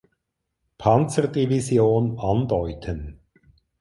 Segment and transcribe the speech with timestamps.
[0.79, 3.19] Panzerdivision andeuten.